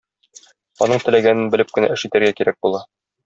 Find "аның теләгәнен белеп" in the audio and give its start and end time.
0.85-1.75